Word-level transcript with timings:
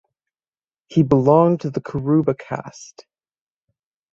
He 0.87 1.03
belonged 1.03 1.61
to 1.61 1.69
the 1.69 1.79
Kuruba 1.79 2.35
caste. 2.35 3.05